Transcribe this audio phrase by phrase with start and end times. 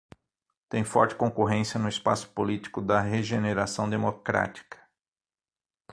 [0.67, 4.79] Tem forte concorrência no espaço político da regeneração democrática.